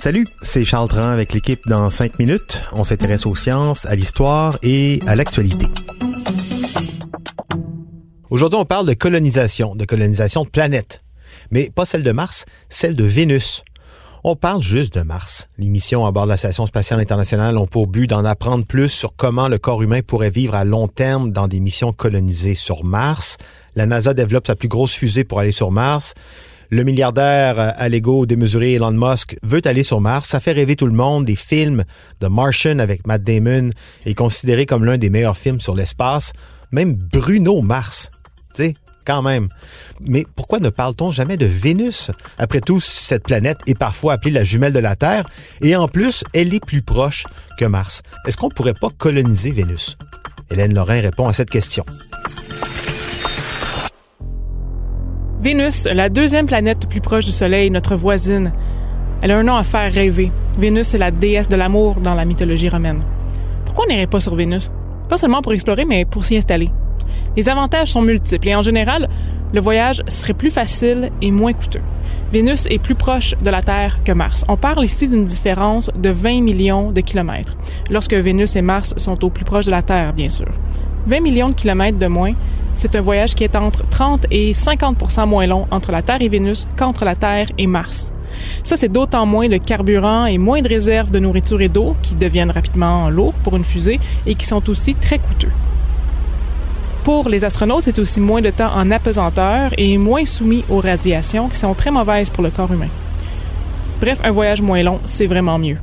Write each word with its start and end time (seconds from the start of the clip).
Salut, 0.00 0.26
c'est 0.42 0.64
Charles 0.64 0.88
Dran 0.88 1.10
avec 1.10 1.32
l'équipe 1.32 1.60
dans 1.68 1.88
5 1.88 2.18
minutes. 2.18 2.60
On 2.72 2.82
s'intéresse 2.82 3.26
aux 3.26 3.36
sciences, 3.36 3.86
à 3.86 3.94
l'histoire 3.94 4.58
et 4.64 4.98
à 5.06 5.14
l'actualité. 5.14 5.66
Aujourd'hui, 8.28 8.58
on 8.58 8.64
parle 8.64 8.86
de 8.86 8.92
colonisation, 8.92 9.76
de 9.76 9.84
colonisation 9.84 10.42
de 10.42 10.48
planètes. 10.48 11.04
Mais 11.52 11.70
pas 11.70 11.86
celle 11.86 12.02
de 12.02 12.10
Mars, 12.10 12.44
celle 12.70 12.96
de 12.96 13.04
Vénus. 13.04 13.62
On 14.24 14.34
parle 14.34 14.60
juste 14.60 14.94
de 14.94 15.02
Mars. 15.02 15.48
Les 15.58 15.68
missions 15.68 16.06
à 16.06 16.10
bord 16.10 16.24
de 16.24 16.30
la 16.30 16.36
Station 16.36 16.66
spatiale 16.66 16.98
internationale 16.98 17.56
ont 17.56 17.68
pour 17.68 17.86
but 17.86 18.08
d'en 18.08 18.24
apprendre 18.24 18.66
plus 18.66 18.88
sur 18.88 19.14
comment 19.14 19.46
le 19.46 19.58
corps 19.58 19.80
humain 19.80 20.00
pourrait 20.04 20.30
vivre 20.30 20.56
à 20.56 20.64
long 20.64 20.88
terme 20.88 21.30
dans 21.30 21.46
des 21.46 21.60
missions 21.60 21.92
colonisées 21.92 22.56
sur 22.56 22.82
Mars. 22.82 23.36
La 23.76 23.86
NASA 23.86 24.12
développe 24.12 24.48
sa 24.48 24.56
plus 24.56 24.66
grosse 24.66 24.92
fusée 24.92 25.22
pour 25.22 25.38
aller 25.38 25.52
sur 25.52 25.70
Mars. 25.70 26.14
Le 26.70 26.82
milliardaire 26.82 27.58
euh, 27.58 27.70
à 27.76 27.88
l'ego 27.88 28.26
démesuré 28.26 28.74
Elon 28.74 28.92
Musk 28.92 29.36
veut 29.42 29.62
aller 29.64 29.82
sur 29.82 30.00
Mars. 30.00 30.28
Ça 30.28 30.40
fait 30.40 30.52
rêver 30.52 30.76
tout 30.76 30.86
le 30.86 30.92
monde. 30.92 31.24
Des 31.24 31.36
films 31.36 31.84
de 32.20 32.26
Martian 32.26 32.78
avec 32.78 33.06
Matt 33.06 33.22
Damon 33.22 33.70
est 34.04 34.14
considéré 34.14 34.66
comme 34.66 34.84
l'un 34.84 34.98
des 34.98 35.10
meilleurs 35.10 35.36
films 35.36 35.60
sur 35.60 35.74
l'espace. 35.74 36.32
Même 36.70 36.94
Bruno 36.94 37.62
Mars. 37.62 38.10
Tu 38.54 38.64
sais, 38.64 38.74
quand 39.06 39.22
même. 39.22 39.48
Mais 40.00 40.26
pourquoi 40.36 40.60
ne 40.60 40.68
parle-t-on 40.68 41.10
jamais 41.10 41.38
de 41.38 41.46
Vénus? 41.46 42.10
Après 42.36 42.60
tout, 42.60 42.80
cette 42.80 43.24
planète 43.24 43.58
est 43.66 43.78
parfois 43.78 44.12
appelée 44.12 44.30
la 44.30 44.44
jumelle 44.44 44.74
de 44.74 44.78
la 44.78 44.96
Terre 44.96 45.28
et 45.62 45.74
en 45.74 45.88
plus, 45.88 46.24
elle 46.34 46.52
est 46.52 46.64
plus 46.64 46.82
proche 46.82 47.24
que 47.58 47.64
Mars. 47.64 48.02
Est-ce 48.26 48.36
qu'on 48.36 48.50
pourrait 48.50 48.74
pas 48.74 48.90
coloniser 48.96 49.50
Vénus? 49.50 49.96
Hélène 50.50 50.74
Lorrain 50.74 51.00
répond 51.00 51.26
à 51.26 51.32
cette 51.32 51.50
question. 51.50 51.84
Vénus, 55.48 55.88
la 55.90 56.10
deuxième 56.10 56.44
planète 56.44 56.86
plus 56.90 57.00
proche 57.00 57.24
du 57.24 57.32
Soleil, 57.32 57.70
notre 57.70 57.96
voisine. 57.96 58.52
Elle 59.22 59.30
a 59.30 59.38
un 59.38 59.42
nom 59.42 59.56
à 59.56 59.64
faire 59.64 59.90
rêver. 59.90 60.30
Vénus 60.58 60.92
est 60.92 60.98
la 60.98 61.10
déesse 61.10 61.48
de 61.48 61.56
l'amour 61.56 61.94
dans 62.02 62.12
la 62.12 62.26
mythologie 62.26 62.68
romaine. 62.68 63.00
Pourquoi 63.64 63.86
on 63.86 63.88
n'irait 63.88 64.06
pas 64.06 64.20
sur 64.20 64.34
Vénus? 64.34 64.70
Pas 65.08 65.16
seulement 65.16 65.40
pour 65.40 65.54
explorer, 65.54 65.86
mais 65.86 66.04
pour 66.04 66.26
s'y 66.26 66.36
installer. 66.36 66.68
Les 67.34 67.48
avantages 67.48 67.92
sont 67.92 68.02
multiples 68.02 68.46
et 68.46 68.54
en 68.54 68.60
général, 68.60 69.08
le 69.54 69.60
voyage 69.62 70.02
serait 70.08 70.34
plus 70.34 70.50
facile 70.50 71.10
et 71.22 71.30
moins 71.30 71.54
coûteux. 71.54 71.80
Vénus 72.30 72.66
est 72.66 72.78
plus 72.78 72.94
proche 72.94 73.34
de 73.42 73.48
la 73.48 73.62
Terre 73.62 74.00
que 74.04 74.12
Mars. 74.12 74.44
On 74.48 74.58
parle 74.58 74.84
ici 74.84 75.08
d'une 75.08 75.24
différence 75.24 75.90
de 75.96 76.10
20 76.10 76.42
millions 76.42 76.92
de 76.92 77.00
kilomètres, 77.00 77.56
lorsque 77.90 78.12
Vénus 78.12 78.54
et 78.54 78.60
Mars 78.60 78.92
sont 78.98 79.24
au 79.24 79.30
plus 79.30 79.46
proche 79.46 79.64
de 79.64 79.70
la 79.70 79.80
Terre, 79.80 80.12
bien 80.12 80.28
sûr. 80.28 80.48
20 81.06 81.20
millions 81.20 81.48
de 81.48 81.54
kilomètres 81.54 81.96
de 81.96 82.06
moins, 82.06 82.34
c'est 82.78 82.94
un 82.94 83.00
voyage 83.00 83.34
qui 83.34 83.42
est 83.42 83.56
entre 83.56 83.86
30 83.88 84.26
et 84.30 84.52
50% 84.52 85.26
moins 85.26 85.46
long 85.46 85.66
entre 85.72 85.90
la 85.90 86.00
Terre 86.00 86.22
et 86.22 86.28
Vénus 86.28 86.68
qu'entre 86.76 87.04
la 87.04 87.16
Terre 87.16 87.48
et 87.58 87.66
Mars. 87.66 88.12
Ça, 88.62 88.76
c'est 88.76 88.88
d'autant 88.88 89.26
moins 89.26 89.48
de 89.48 89.56
carburant 89.56 90.26
et 90.26 90.38
moins 90.38 90.62
de 90.62 90.68
réserves 90.68 91.10
de 91.10 91.18
nourriture 91.18 91.60
et 91.60 91.68
d'eau 91.68 91.96
qui 92.02 92.14
deviennent 92.14 92.52
rapidement 92.52 93.10
lourds 93.10 93.34
pour 93.42 93.56
une 93.56 93.64
fusée 93.64 93.98
et 94.26 94.36
qui 94.36 94.46
sont 94.46 94.70
aussi 94.70 94.94
très 94.94 95.18
coûteux. 95.18 95.50
Pour 97.02 97.28
les 97.28 97.44
astronautes, 97.44 97.82
c'est 97.82 97.98
aussi 97.98 98.20
moins 98.20 98.42
de 98.42 98.50
temps 98.50 98.72
en 98.72 98.90
apesanteur 98.92 99.72
et 99.76 99.98
moins 99.98 100.24
soumis 100.24 100.64
aux 100.68 100.80
radiations 100.80 101.48
qui 101.48 101.56
sont 101.56 101.74
très 101.74 101.90
mauvaises 101.90 102.30
pour 102.30 102.44
le 102.44 102.50
corps 102.50 102.72
humain. 102.72 102.90
Bref, 104.00 104.20
un 104.22 104.30
voyage 104.30 104.62
moins 104.62 104.82
long, 104.84 105.00
c'est 105.04 105.26
vraiment 105.26 105.58
mieux. 105.58 105.78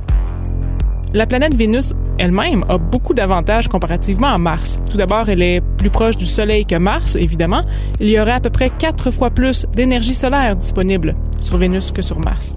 La 1.12 1.26
planète 1.26 1.54
Vénus 1.54 1.92
elle-même 2.18 2.64
a 2.68 2.78
beaucoup 2.78 3.14
d'avantages 3.14 3.68
comparativement 3.68 4.28
à 4.28 4.38
Mars. 4.38 4.80
Tout 4.90 4.96
d'abord, 4.96 5.28
elle 5.28 5.42
est 5.42 5.60
plus 5.78 5.90
proche 5.90 6.16
du 6.16 6.26
Soleil 6.26 6.64
que 6.64 6.76
Mars, 6.76 7.16
évidemment. 7.16 7.62
Il 8.00 8.08
y 8.08 8.18
aurait 8.18 8.32
à 8.32 8.40
peu 8.40 8.50
près 8.50 8.70
quatre 8.70 9.10
fois 9.10 9.30
plus 9.30 9.66
d'énergie 9.74 10.14
solaire 10.14 10.56
disponible 10.56 11.14
sur 11.40 11.56
Vénus 11.56 11.92
que 11.92 12.02
sur 12.02 12.18
Mars. 12.20 12.56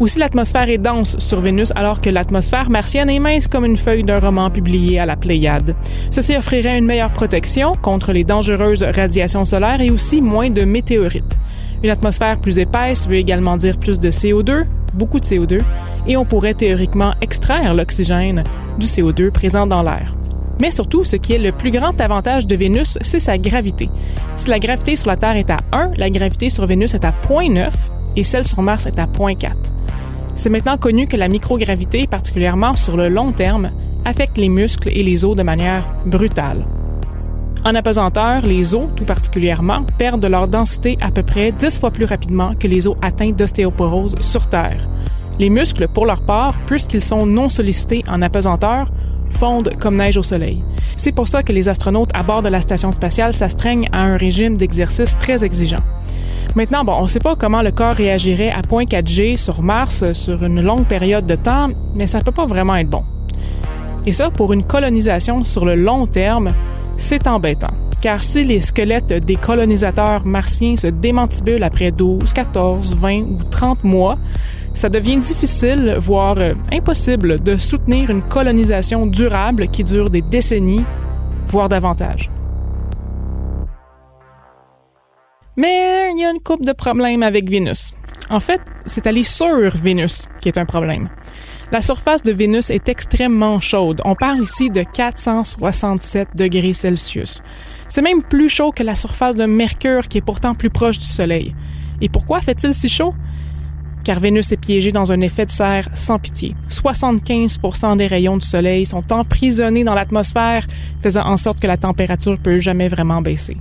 Aussi, 0.00 0.18
l'atmosphère 0.18 0.70
est 0.70 0.78
dense 0.78 1.18
sur 1.18 1.40
Vénus 1.40 1.72
alors 1.76 2.00
que 2.00 2.08
l'atmosphère 2.08 2.70
martienne 2.70 3.10
est 3.10 3.18
mince 3.18 3.46
comme 3.46 3.66
une 3.66 3.76
feuille 3.76 4.02
d'un 4.02 4.18
roman 4.18 4.48
publié 4.48 4.98
à 4.98 5.04
la 5.04 5.14
Pléiade. 5.14 5.76
Ceci 6.10 6.36
offrirait 6.36 6.78
une 6.78 6.86
meilleure 6.86 7.12
protection 7.12 7.72
contre 7.82 8.12
les 8.12 8.24
dangereuses 8.24 8.82
radiations 8.82 9.44
solaires 9.44 9.82
et 9.82 9.90
aussi 9.90 10.22
moins 10.22 10.48
de 10.48 10.64
météorites. 10.64 11.36
Une 11.82 11.90
atmosphère 11.90 12.38
plus 12.38 12.58
épaisse 12.58 13.06
veut 13.06 13.16
également 13.16 13.58
dire 13.58 13.78
plus 13.78 14.00
de 14.00 14.10
CO2, 14.10 14.64
beaucoup 14.94 15.20
de 15.20 15.24
CO2, 15.24 15.60
et 16.06 16.16
on 16.16 16.24
pourrait 16.24 16.54
théoriquement 16.54 17.12
extraire 17.20 17.74
l'oxygène 17.74 18.42
du 18.80 18.86
CO2 18.86 19.30
présent 19.30 19.66
dans 19.66 19.82
l'air. 19.82 20.16
Mais 20.60 20.70
surtout, 20.70 21.04
ce 21.04 21.16
qui 21.16 21.32
est 21.32 21.38
le 21.38 21.52
plus 21.52 21.70
grand 21.70 21.98
avantage 22.00 22.46
de 22.46 22.56
Vénus, 22.56 22.98
c'est 23.00 23.20
sa 23.20 23.38
gravité. 23.38 23.88
Si 24.36 24.50
la 24.50 24.58
gravité 24.58 24.96
sur 24.96 25.08
la 25.08 25.16
Terre 25.16 25.36
est 25.36 25.50
à 25.50 25.58
1, 25.72 25.92
la 25.96 26.10
gravité 26.10 26.50
sur 26.50 26.66
Vénus 26.66 26.94
est 26.94 27.04
à 27.04 27.12
0.9 27.28 27.70
et 28.16 28.24
celle 28.24 28.44
sur 28.44 28.60
Mars 28.60 28.86
est 28.86 28.98
à 28.98 29.06
0.4. 29.06 29.52
C'est 30.34 30.50
maintenant 30.50 30.76
connu 30.76 31.06
que 31.06 31.16
la 31.16 31.28
microgravité, 31.28 32.06
particulièrement 32.06 32.74
sur 32.74 32.96
le 32.96 33.08
long 33.08 33.32
terme, 33.32 33.70
affecte 34.04 34.38
les 34.38 34.48
muscles 34.48 34.88
et 34.90 35.02
les 35.02 35.24
os 35.24 35.36
de 35.36 35.42
manière 35.42 35.84
brutale. 36.04 36.64
En 37.64 37.74
apesanteur, 37.74 38.42
les 38.42 38.74
os, 38.74 38.88
tout 38.96 39.04
particulièrement, 39.04 39.82
perdent 39.98 40.24
leur 40.24 40.48
densité 40.48 40.96
à 41.02 41.10
peu 41.10 41.22
près 41.22 41.52
10 41.52 41.78
fois 41.78 41.90
plus 41.90 42.06
rapidement 42.06 42.54
que 42.54 42.66
les 42.66 42.88
os 42.88 42.96
atteints 43.02 43.32
d'ostéoporose 43.32 44.14
sur 44.20 44.46
Terre. 44.46 44.88
Les 45.40 45.48
muscles, 45.48 45.88
pour 45.88 46.04
leur 46.04 46.20
part, 46.20 46.52
puisqu'ils 46.66 47.00
sont 47.00 47.24
non 47.24 47.48
sollicités 47.48 48.04
en 48.06 48.20
apesanteur, 48.20 48.90
fondent 49.30 49.70
comme 49.80 49.96
neige 49.96 50.18
au 50.18 50.22
soleil. 50.22 50.62
C'est 50.96 51.12
pour 51.12 51.28
ça 51.28 51.42
que 51.42 51.50
les 51.50 51.66
astronautes 51.70 52.10
à 52.12 52.22
bord 52.22 52.42
de 52.42 52.50
la 52.50 52.60
station 52.60 52.92
spatiale 52.92 53.32
s'astreignent 53.32 53.88
à 53.90 54.02
un 54.02 54.18
régime 54.18 54.58
d'exercice 54.58 55.16
très 55.16 55.42
exigeant. 55.42 55.80
Maintenant, 56.56 56.84
bon, 56.84 56.92
on 56.92 57.04
ne 57.04 57.08
sait 57.08 57.20
pas 57.20 57.36
comment 57.36 57.62
le 57.62 57.70
corps 57.70 57.94
réagirait 57.94 58.50
à 58.50 58.60
4G 58.60 59.38
sur 59.38 59.62
Mars 59.62 60.12
sur 60.12 60.44
une 60.44 60.60
longue 60.60 60.84
période 60.84 61.24
de 61.24 61.36
temps, 61.36 61.70
mais 61.94 62.06
ça 62.06 62.18
ne 62.18 62.22
peut 62.22 62.32
pas 62.32 62.44
vraiment 62.44 62.76
être 62.76 62.90
bon. 62.90 63.04
Et 64.04 64.12
ça, 64.12 64.30
pour 64.30 64.52
une 64.52 64.64
colonisation 64.64 65.42
sur 65.44 65.64
le 65.64 65.74
long 65.74 66.06
terme, 66.06 66.50
c'est 66.98 67.26
embêtant. 67.26 67.72
Car 68.00 68.22
si 68.22 68.44
les 68.44 68.62
squelettes 68.62 69.12
des 69.12 69.36
colonisateurs 69.36 70.24
martiens 70.24 70.76
se 70.76 70.86
démantibulent 70.86 71.62
après 71.62 71.90
12, 71.90 72.32
14, 72.32 72.94
20 72.96 73.18
ou 73.20 73.38
30 73.50 73.84
mois, 73.84 74.18
ça 74.72 74.88
devient 74.88 75.18
difficile, 75.18 75.96
voire 75.98 76.38
euh, 76.38 76.50
impossible, 76.72 77.40
de 77.40 77.56
soutenir 77.58 78.08
une 78.08 78.22
colonisation 78.22 79.06
durable 79.06 79.68
qui 79.68 79.84
dure 79.84 80.08
des 80.08 80.22
décennies, 80.22 80.84
voire 81.48 81.68
davantage. 81.68 82.30
Mais 85.56 86.10
il 86.14 86.20
y 86.20 86.24
a 86.24 86.30
une 86.30 86.40
coupe 86.40 86.64
de 86.64 86.72
problèmes 86.72 87.22
avec 87.22 87.50
Vénus. 87.50 87.92
En 88.30 88.40
fait, 88.40 88.62
c'est 88.86 89.06
aller 89.06 89.24
sur 89.24 89.70
Vénus 89.76 90.26
qui 90.40 90.48
est 90.48 90.56
un 90.56 90.64
problème. 90.64 91.10
La 91.72 91.80
surface 91.80 92.24
de 92.24 92.32
Vénus 92.32 92.70
est 92.70 92.88
extrêmement 92.88 93.60
chaude. 93.60 94.02
On 94.04 94.16
parle 94.16 94.40
ici 94.40 94.70
de 94.70 94.82
467 94.82 96.30
degrés 96.34 96.72
Celsius. 96.72 97.42
C'est 97.86 98.02
même 98.02 98.24
plus 98.24 98.48
chaud 98.48 98.72
que 98.72 98.82
la 98.82 98.96
surface 98.96 99.36
de 99.36 99.44
Mercure 99.44 100.08
qui 100.08 100.18
est 100.18 100.20
pourtant 100.20 100.54
plus 100.54 100.70
proche 100.70 100.98
du 100.98 101.06
Soleil. 101.06 101.54
Et 102.00 102.08
pourquoi 102.08 102.40
fait-il 102.40 102.74
si 102.74 102.88
chaud? 102.88 103.14
Car 104.02 104.18
Vénus 104.18 104.50
est 104.50 104.56
piégée 104.56 104.90
dans 104.90 105.12
un 105.12 105.20
effet 105.20 105.46
de 105.46 105.52
serre 105.52 105.88
sans 105.94 106.18
pitié. 106.18 106.56
75% 106.68 107.96
des 107.98 108.08
rayons 108.08 108.38
du 108.38 108.46
Soleil 108.46 108.84
sont 108.84 109.12
emprisonnés 109.12 109.84
dans 109.84 109.94
l'atmosphère, 109.94 110.66
faisant 111.00 111.24
en 111.24 111.36
sorte 111.36 111.60
que 111.60 111.68
la 111.68 111.76
température 111.76 112.36
peut 112.38 112.58
jamais 112.58 112.88
vraiment 112.88 113.22
baisser. 113.22 113.56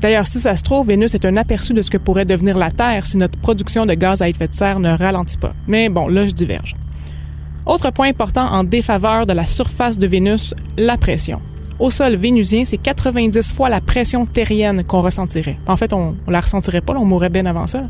D'ailleurs, 0.00 0.26
si 0.26 0.40
ça 0.40 0.56
se 0.56 0.64
trouve, 0.64 0.88
Vénus 0.88 1.14
est 1.14 1.24
un 1.24 1.36
aperçu 1.36 1.74
de 1.74 1.82
ce 1.82 1.92
que 1.92 1.98
pourrait 1.98 2.24
devenir 2.24 2.58
la 2.58 2.72
Terre 2.72 3.06
si 3.06 3.16
notre 3.18 3.38
production 3.38 3.86
de 3.86 3.94
gaz 3.94 4.20
à 4.20 4.28
effet 4.28 4.48
de 4.48 4.54
serre 4.54 4.80
ne 4.80 4.90
ralentit 4.90 5.38
pas. 5.38 5.54
Mais 5.68 5.88
bon, 5.88 6.08
là, 6.08 6.26
je 6.26 6.32
diverge. 6.32 6.74
Autre 7.66 7.90
point 7.90 8.08
important 8.08 8.46
en 8.46 8.62
défaveur 8.62 9.26
de 9.26 9.32
la 9.32 9.44
surface 9.44 9.98
de 9.98 10.06
Vénus, 10.06 10.54
la 10.76 10.96
pression. 10.96 11.40
Au 11.80 11.90
sol 11.90 12.14
vénusien, 12.14 12.64
c'est 12.64 12.78
90 12.78 13.52
fois 13.52 13.68
la 13.68 13.80
pression 13.80 14.24
terrienne 14.24 14.84
qu'on 14.84 15.02
ressentirait. 15.02 15.58
En 15.66 15.76
fait, 15.76 15.92
on, 15.92 16.16
on 16.26 16.30
la 16.30 16.40
ressentirait 16.40 16.80
pas, 16.80 16.94
on 16.94 17.04
mourrait 17.04 17.28
bien 17.28 17.44
avant 17.44 17.66
ça. 17.66 17.82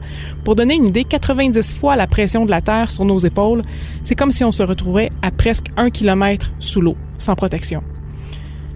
Pour 0.45 0.57
donner 0.57 0.75
une 0.75 0.89
idée, 0.89 1.05
90 1.05 1.75
fois 1.75 1.95
la 1.95 2.07
pression 2.07 2.47
de 2.47 2.51
la 2.51 2.63
Terre 2.63 2.91
sur 2.91 3.05
nos 3.05 3.19
épaules, 3.19 3.63
c'est 4.03 4.15
comme 4.17 4.33
si 4.33 4.43
on 4.45 4.51
se 4.51 4.63
retrouvait 4.63 5.13
à 5.21 5.31
presque 5.31 5.67
un 5.77 5.91
kilomètre 5.91 6.53
sous 6.59 6.81
l'eau, 6.81 6.97
sans 7.19 7.37
protection. 7.37 7.85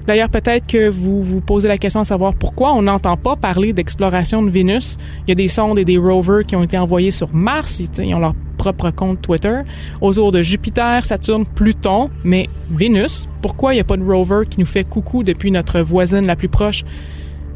D'ailleurs, 0.07 0.29
peut-être 0.29 0.67
que 0.67 0.89
vous 0.89 1.23
vous 1.23 1.41
posez 1.41 1.67
la 1.67 1.79
question 1.79 2.03
de 2.03 2.07
savoir 2.07 2.35
pourquoi 2.35 2.75
on 2.75 2.83
n'entend 2.83 3.17
pas 3.17 3.37
parler 3.37 3.73
d'exploration 3.73 4.43
de 4.43 4.51
Vénus. 4.51 4.97
Il 5.27 5.31
y 5.31 5.33
a 5.33 5.35
des 5.35 5.49
sondes 5.49 5.79
et 5.79 5.85
des 5.85 5.99
rovers 5.99 6.45
qui 6.45 6.57
ont 6.57 6.63
été 6.63 6.77
envoyés 6.79 7.11
sur 7.11 7.33
Mars, 7.33 7.81
ils 7.81 8.15
ont 8.15 8.19
leur 8.19 8.35
propre 8.61 8.91
compte 8.91 9.23
Twitter, 9.23 9.63
autour 10.03 10.33
de 10.33 10.43
Jupiter, 10.43 11.03
Saturne, 11.03 11.47
Pluton, 11.47 12.11
mais 12.25 12.51
Vénus, 12.71 13.27
pourquoi 13.41 13.73
il 13.73 13.77
n'y 13.77 13.81
a 13.81 13.85
pas 13.85 13.97
de 13.97 14.05
rover 14.05 14.43
qui 14.49 14.61
nous 14.61 14.67
fait 14.67 14.85
coucou 14.85 15.23
depuis 15.23 15.51
notre 15.51 15.81
voisine 15.81 16.27
la 16.27 16.37
plus 16.37 16.51
proche? 16.51 16.85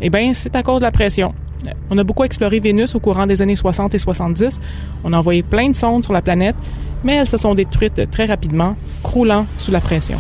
Eh 0.01 0.09
bien, 0.09 0.33
c'est 0.33 0.57
à 0.57 0.63
cause 0.63 0.81
de 0.81 0.87
la 0.87 0.91
pression. 0.91 1.35
On 1.91 1.99
a 1.99 2.05
beaucoup 2.05 2.25
exploré 2.25 2.59
Vénus 2.59 2.95
au 2.95 3.01
courant 3.01 3.27
des 3.27 3.43
années 3.43 3.55
60 3.55 3.95
et 3.95 3.99
70. 3.99 4.63
On 5.05 5.13
a 5.13 5.19
envoyé 5.19 5.43
plein 5.43 5.69
de 5.69 5.77
sondes 5.77 6.05
sur 6.05 6.15
la 6.15 6.23
planète, 6.23 6.57
mais 7.05 7.17
elles 7.17 7.29
se 7.29 7.37
sont 7.37 7.55
détruites 7.55 8.11
très 8.11 8.25
rapidement, 8.25 8.75
croulant 9.03 9.45
sous 9.59 9.73
la 9.73 9.81
pression. 9.81 10.19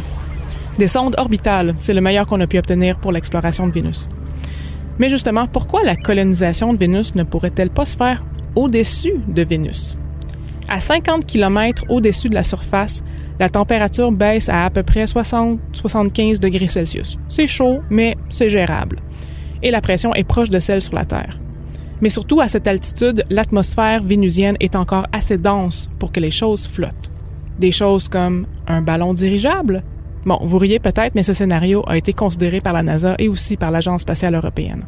Des 0.79 0.89
sondes 0.89 1.15
orbitales, 1.17 1.75
c'est 1.79 1.95
le 1.95 2.03
meilleur 2.03 2.27
qu'on 2.27 2.43
a 2.43 2.47
pu 2.47 2.59
obtenir 2.59 2.99
pour 2.99 3.11
l'exploration 3.11 3.67
de 3.67 3.73
Vénus. 3.73 4.11
Mais 4.99 5.09
justement, 5.09 5.47
pourquoi 5.47 5.83
la 5.83 5.97
colonisation 5.97 6.75
de 6.75 6.79
Vénus 6.79 7.15
ne 7.15 7.23
pourrait-elle 7.23 7.71
pas 7.71 7.87
se 7.87 7.97
faire 7.97 8.23
au-dessus 8.55 9.15
de 9.29 9.43
Vénus? 9.43 9.97
À 10.69 10.81
50 10.81 11.27
km 11.27 11.85
au-dessus 11.89 12.29
de 12.29 12.35
la 12.35 12.45
surface, 12.45 13.03
la 13.39 13.49
température 13.49 14.13
baisse 14.13 14.49
à 14.49 14.65
à 14.65 14.71
peu 14.71 14.83
près 14.83 15.05
60-75 15.05 16.39
degrés 16.39 16.69
Celsius. 16.69 17.19
C'est 17.29 17.47
chaud, 17.47 17.81
mais 17.91 18.17
c'est 18.29 18.49
gérable. 18.49 18.99
Et 19.63 19.71
la 19.71 19.81
pression 19.81 20.15
est 20.15 20.25
proche 20.25 20.51
de 20.51 20.59
celle 20.59 20.81
sur 20.81 20.95
la 20.95 21.05
Terre. 21.05 21.39
Mais 22.01 22.09
surtout, 22.09 22.41
à 22.41 22.49
cette 22.49 22.67
altitude, 22.67 23.25
l'atmosphère 23.31 24.03
vénusienne 24.03 24.57
est 24.61 24.77
encore 24.77 25.07
assez 25.13 25.39
dense 25.39 25.91
pour 25.99 26.13
que 26.13 26.21
les 26.21 26.31
choses 26.31 26.67
flottent. 26.67 27.11
Des 27.59 27.71
choses 27.71 28.09
comme 28.09 28.47
un 28.67 28.83
ballon 28.83 29.15
dirigeable, 29.15 29.83
Bon, 30.27 30.39
vous 30.43 30.57
riez 30.57 30.79
peut-être, 30.79 31.15
mais 31.15 31.23
ce 31.23 31.35
scénario 31.35 31.85
a 31.87 31.99
été 31.99 32.15
considéré 32.15 32.61
par 32.61 32.73
la 32.73 32.83
NASA 32.83 33.15
et 33.19 33.29
aussi 33.29 33.59
par 33.59 33.71
l'Agence 33.71 34.03
spatiale 34.03 34.35
européenne. 34.35 34.87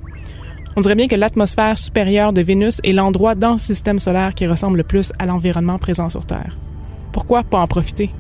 On 0.79 0.83
dirait 0.83 0.95
bien 0.95 1.09
que 1.09 1.17
l'atmosphère 1.17 1.79
supérieure 1.79 2.35
de 2.35 2.43
Vénus 2.43 2.83
est 2.85 2.93
l'endroit 2.93 3.35
dans 3.35 3.55
le 3.55 3.59
système 3.59 3.99
solaire 3.99 4.35
qui 4.35 4.47
ressemble 4.47 4.77
le 4.77 4.85
plus 4.85 5.11
à 5.19 5.25
l'environnement 5.25 5.79
présent 5.79 6.11
sur 6.11 6.27
Terre. 6.27 6.59
Pourquoi 7.13 7.45
pas 7.45 7.59
en 7.59 7.67
profiter? 7.67 8.11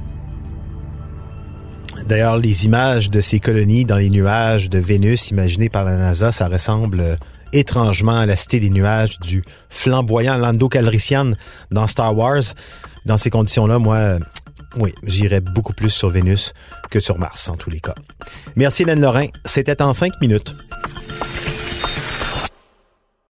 D'ailleurs, 2.06 2.38
les 2.38 2.64
images 2.64 3.10
de 3.10 3.20
ces 3.20 3.40
colonies 3.40 3.84
dans 3.84 3.98
les 3.98 4.08
nuages 4.08 4.70
de 4.70 4.78
Vénus 4.78 5.30
imaginées 5.30 5.68
par 5.68 5.84
la 5.84 5.96
NASA, 5.96 6.32
ça 6.32 6.48
ressemble 6.48 7.00
euh, 7.00 7.16
étrangement 7.52 8.16
à 8.16 8.24
la 8.24 8.36
cité 8.36 8.58
des 8.58 8.70
nuages 8.70 9.20
du 9.20 9.42
flamboyant 9.68 10.38
Lando 10.38 10.70
Calrissian 10.70 11.32
dans 11.70 11.86
Star 11.86 12.16
Wars. 12.16 12.42
Dans 13.04 13.18
ces 13.18 13.28
conditions-là, 13.28 13.78
moi, 13.78 14.18
oui, 14.78 14.94
j'irais 15.04 15.40
beaucoup 15.40 15.74
plus 15.74 15.90
sur 15.90 16.08
Vénus 16.08 16.54
que 16.90 17.00
sur 17.00 17.18
Mars 17.18 17.50
en 17.50 17.56
tous 17.56 17.68
les 17.68 17.80
cas. 17.80 17.94
Merci 18.56 18.82
Hélène 18.82 19.00
Lorrain, 19.00 19.26
c'était 19.44 19.82
en 19.82 19.92
cinq 19.92 20.12
minutes. 20.22 20.54